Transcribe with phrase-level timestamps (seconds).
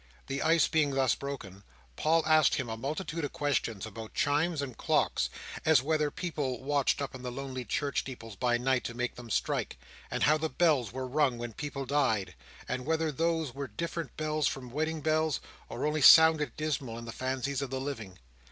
[0.25, 1.63] The ice being thus broken,
[1.95, 5.29] Paul asked him a multitude of questions about chimes and clocks:
[5.63, 9.29] as, whether people watched up in the lonely church steeples by night to make them
[9.29, 9.77] strike,
[10.09, 12.33] and how the bells were rung when people died,
[12.67, 17.11] and whether those were different bells from wedding bells, or only sounded dismal in the
[17.11, 18.17] fancies of the living.